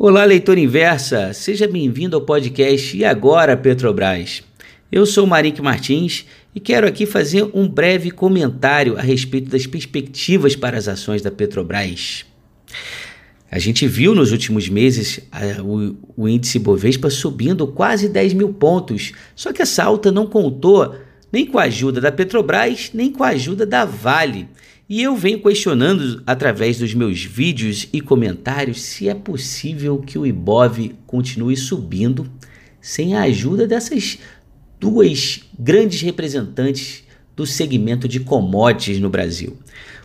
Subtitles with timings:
[0.00, 4.44] Olá, leitor inversa, seja bem-vindo ao podcast E Agora Petrobras.
[4.92, 10.54] Eu sou Marique Martins e quero aqui fazer um breve comentário a respeito das perspectivas
[10.54, 12.24] para as ações da Petrobras.
[13.50, 18.50] A gente viu nos últimos meses a, o, o, índice Bovespa subindo quase 10 mil
[18.50, 20.94] pontos, só que essa alta não contou
[21.32, 24.48] nem com a ajuda da Petrobras, nem com a ajuda da Vale.
[24.88, 30.24] E eu venho questionando através dos meus vídeos e comentários se é possível que o
[30.24, 32.26] Ibov continue subindo
[32.80, 34.18] sem a ajuda dessas
[34.80, 37.04] duas grandes representantes
[37.36, 39.58] do segmento de commodities no Brasil.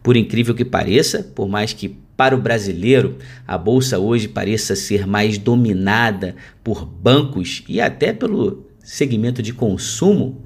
[0.00, 3.16] Por incrível que pareça, por mais que para o brasileiro
[3.48, 10.40] a bolsa hoje pareça ser mais dominada por bancos e até pelo segmento de consumo,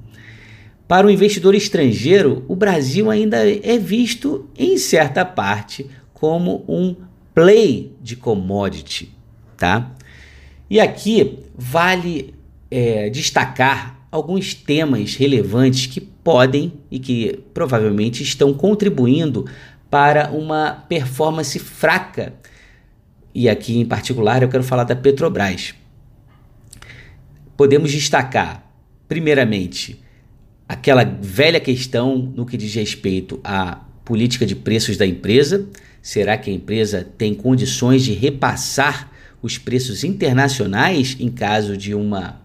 [0.93, 6.95] para o investidor estrangeiro, o Brasil ainda é visto, em certa parte, como um
[7.33, 9.11] play de commodity,
[9.57, 9.91] tá?
[10.69, 12.35] E aqui vale
[12.69, 19.49] é, destacar alguns temas relevantes que podem e que provavelmente estão contribuindo
[19.89, 22.35] para uma performance fraca.
[23.33, 25.73] E aqui em particular eu quero falar da Petrobras.
[27.57, 28.63] Podemos destacar,
[29.07, 30.02] primeiramente,
[30.67, 35.67] aquela velha questão no que diz respeito à política de preços da empresa.
[36.01, 42.41] Será que a empresa tem condições de repassar os preços internacionais em caso de uma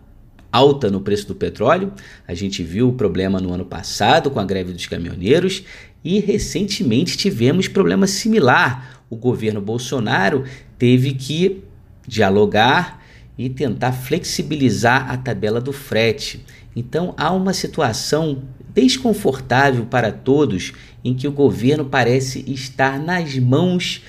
[0.51, 1.93] alta no preço do petróleo?
[2.27, 5.65] A gente viu o problema no ano passado com a greve dos caminhoneiros
[6.05, 9.03] e recentemente tivemos problema similar.
[9.11, 10.45] O governo Bolsonaro
[10.79, 11.63] teve que
[12.07, 13.03] dialogar
[13.37, 16.45] e tentar flexibilizar a tabela do frete.
[16.79, 20.73] Então há uma situação desconfortável para todos
[21.05, 24.03] em que o governo parece estar nas mãos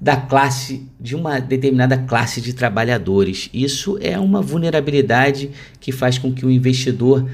[0.00, 3.48] da classe de uma determinada classe de trabalhadores.
[3.54, 7.30] Isso é uma vulnerabilidade que faz com que o investidor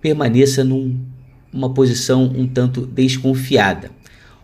[0.00, 3.92] permaneça numa posição um tanto desconfiada.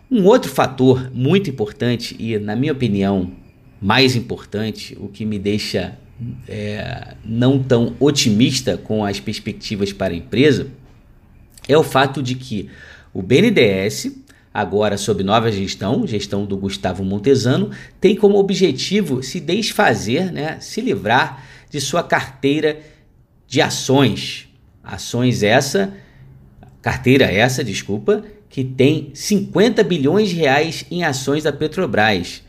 [0.09, 3.31] Um outro fator muito importante e, na minha opinião,
[3.81, 5.97] mais importante, o que me deixa
[6.47, 10.67] é, não tão otimista com as perspectivas para a empresa
[11.67, 12.69] é o fato de que
[13.13, 14.11] o BNDES,
[14.53, 20.81] agora sob nova gestão, gestão do Gustavo Montesano, tem como objetivo se desfazer, né, se
[20.81, 22.79] livrar de sua carteira
[23.47, 24.47] de ações.
[24.83, 25.93] Ações essa,
[26.81, 32.43] carteira essa, desculpa, que tem 50 bilhões de reais em ações da Petrobras.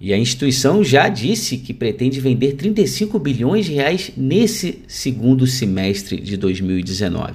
[0.00, 6.18] E a instituição já disse que pretende vender 35 bilhões de reais nesse segundo semestre
[6.18, 7.34] de 2019.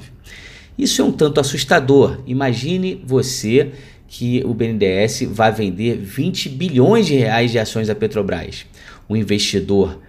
[0.75, 2.23] Isso é um tanto assustador.
[2.25, 3.71] Imagine você
[4.07, 8.65] que o BNDES vai vender 20 bilhões de reais de ações da Petrobras.
[9.07, 10.01] O investidor,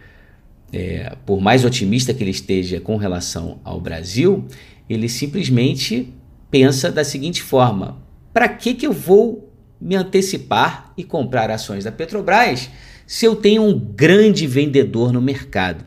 [0.72, 4.46] é, por mais otimista que ele esteja com relação ao Brasil,
[4.88, 6.08] ele simplesmente
[6.50, 7.98] pensa da seguinte forma:
[8.32, 9.45] para que, que eu vou
[9.81, 12.70] me antecipar e comprar ações da Petrobras
[13.06, 15.84] se eu tenho um grande vendedor no mercado.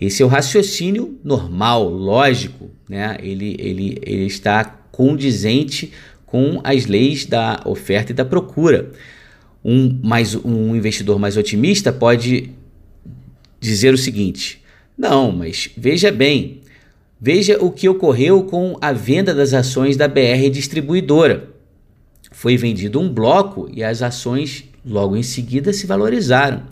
[0.00, 3.16] Esse é o raciocínio normal, lógico, né?
[3.20, 5.92] ele, ele, ele está condizente
[6.24, 8.92] com as leis da oferta e da procura.
[9.64, 12.50] Um, mais, um investidor mais otimista pode
[13.58, 14.62] dizer o seguinte:
[14.96, 16.60] não, mas veja bem,
[17.20, 21.55] veja o que ocorreu com a venda das ações da BR Distribuidora
[22.36, 26.64] foi vendido um bloco e as ações logo em seguida se valorizaram.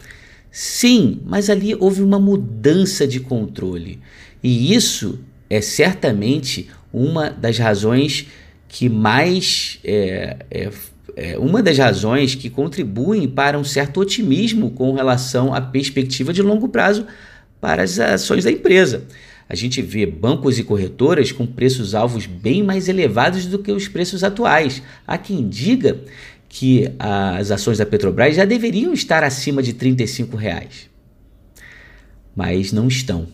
[0.51, 3.99] Sim, mas ali houve uma mudança de controle.
[4.43, 8.27] E isso é certamente uma das razões
[8.69, 10.71] que mais é, é,
[11.17, 16.43] é, uma das razões que contribuem para um certo otimismo com relação à perspectiva de
[16.43, 17.07] longo prazo
[17.59, 19.07] para as ações da empresa
[19.49, 23.89] a gente vê bancos e corretoras com preços alvos bem mais elevados do que os
[23.89, 24.83] preços atuais.
[25.07, 26.01] Há quem diga
[26.49, 29.97] que as ações da Petrobras já deveriam estar acima de R$
[30.39, 30.89] reais,
[32.35, 33.27] mas não estão.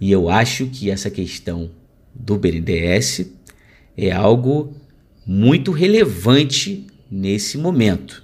[0.00, 1.70] E eu acho que essa questão
[2.14, 3.30] do BNDES
[3.96, 4.74] é algo
[5.26, 8.22] muito relevante nesse momento.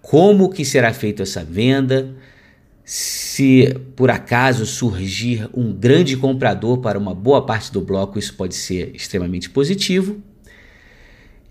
[0.00, 2.14] Como que será feita essa venda?
[2.90, 8.54] Se por acaso surgir um grande comprador para uma boa parte do bloco, isso pode
[8.54, 10.22] ser extremamente positivo.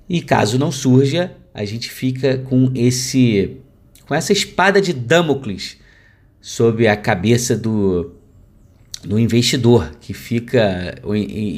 [0.09, 3.57] E caso não surja, a gente fica com esse
[4.07, 5.77] com essa espada de Damocles
[6.41, 8.15] sobre a cabeça do,
[9.03, 10.95] do investidor, que fica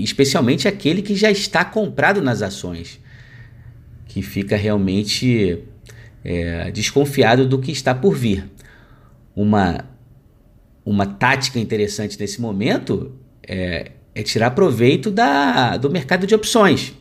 [0.04, 3.00] especialmente aquele que já está comprado nas ações,
[4.10, 5.64] que fica realmente
[6.22, 8.59] é, desconfiado do que está por vir.
[9.40, 9.86] Uma,
[10.86, 13.14] uma tática interessante nesse momento
[13.48, 16.94] é, é tirar proveito da, do mercado de opções.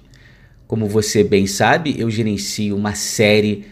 [0.65, 3.65] Como você bem sabe, eu gerencio uma série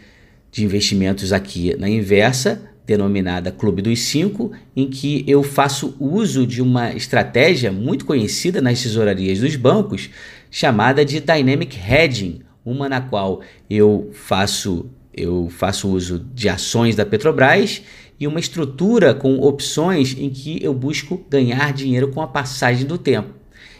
[0.50, 6.60] de investimentos aqui na Inversa, denominada Clube dos Cinco, em que eu faço uso de
[6.60, 10.10] uma estratégia muito conhecida nas tesourarias dos bancos,
[10.50, 17.06] chamada de Dynamic Hedging, uma na qual eu faço eu faço uso de ações da
[17.06, 17.82] Petrobras
[18.18, 22.96] e uma estrutura com opções em que eu busco ganhar dinheiro com a passagem do
[22.96, 23.34] tempo.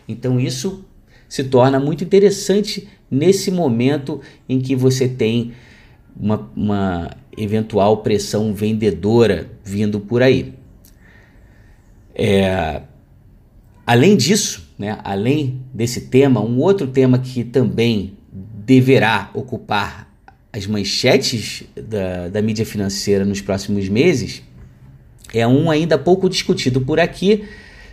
[0.07, 0.85] Então isso
[1.29, 5.53] se torna muito interessante nesse momento em que você tem
[6.19, 10.55] uma, uma eventual pressão vendedora vindo por aí.
[12.15, 12.83] É,
[13.87, 20.07] além disso, né, além desse tema, um outro tema que também deverá ocupar
[20.57, 24.43] as manchetes da, da mídia financeira nos próximos meses
[25.35, 27.45] é um ainda pouco discutido por aqui,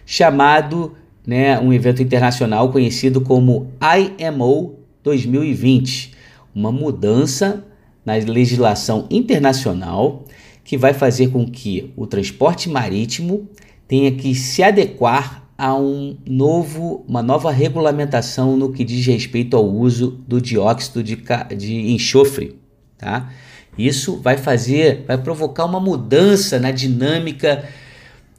[0.05, 0.95] chamado
[1.27, 3.69] né, um evento internacional conhecido como
[4.17, 6.13] IMO 2020,
[6.55, 7.65] uma mudança
[8.05, 10.23] na legislação internacional
[10.63, 13.49] que vai fazer com que o transporte marítimo
[13.89, 19.65] tenha que se adequar a um novo, uma nova regulamentação no que diz respeito ao
[19.65, 21.15] uso do dióxido de,
[21.55, 22.59] de enxofre.
[22.97, 23.31] Tá?
[23.77, 27.63] Isso vai fazer, vai provocar uma mudança na dinâmica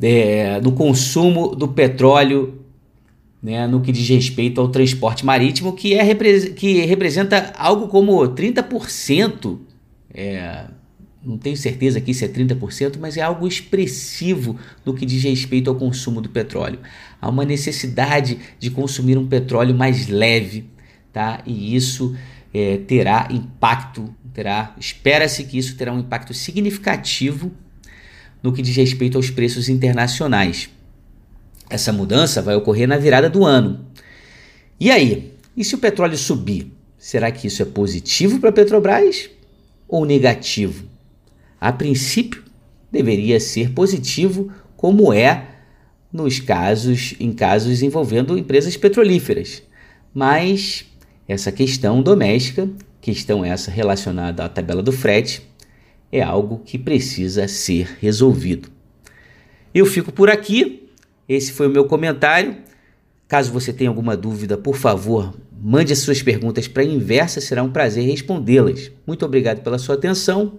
[0.03, 2.59] é, do consumo do petróleo
[3.43, 6.15] né, no que diz respeito ao transporte marítimo, que, é,
[6.55, 9.57] que representa algo como 30%.
[10.13, 10.67] É,
[11.25, 15.71] não tenho certeza aqui se é 30%, mas é algo expressivo no que diz respeito
[15.71, 16.79] ao consumo do petróleo.
[17.21, 20.67] Há uma necessidade de consumir um petróleo mais leve,
[21.13, 21.43] tá?
[21.47, 22.15] E isso
[22.53, 27.51] é, terá impacto, terá, espera-se que isso terá um impacto significativo
[28.43, 30.69] no que diz respeito aos preços internacionais.
[31.71, 33.87] Essa mudança vai ocorrer na virada do ano.
[34.79, 35.33] E aí?
[35.57, 36.71] E se o petróleo subir?
[36.99, 39.31] Será que isso é positivo para a Petrobras
[39.89, 40.94] ou negativo?
[41.65, 42.45] A princípio,
[42.93, 45.47] deveria ser positivo, como é
[46.13, 49.63] nos casos em casos envolvendo empresas petrolíferas.
[50.13, 50.85] Mas
[51.27, 52.69] essa questão doméstica,
[53.01, 55.41] questão essa relacionada à tabela do frete,
[56.13, 58.69] é algo que precisa ser resolvido.
[59.75, 60.91] Eu fico por aqui.
[61.27, 62.59] Esse foi o meu comentário.
[63.27, 67.63] Caso você tenha alguma dúvida, por favor, mande as suas perguntas para a Inversa, será
[67.63, 68.93] um prazer respondê-las.
[69.07, 70.59] Muito obrigado pela sua atenção